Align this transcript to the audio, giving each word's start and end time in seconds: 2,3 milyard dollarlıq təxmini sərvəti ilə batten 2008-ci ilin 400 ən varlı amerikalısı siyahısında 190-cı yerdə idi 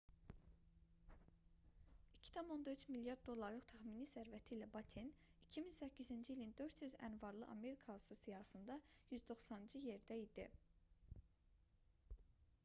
2,3 2.29 2.85
milyard 2.93 3.21
dollarlıq 3.27 3.67
təxmini 3.73 4.07
sərvəti 4.13 4.55
ilə 4.57 4.69
batten 4.77 5.11
2008-ci 5.57 6.35
ilin 6.37 6.55
400 6.63 6.99
ən 7.11 7.19
varlı 7.27 7.51
amerikalısı 7.59 8.19
siyahısında 8.23 8.79
190-cı 9.19 9.83
yerdə 9.93 10.19
idi 10.27 10.47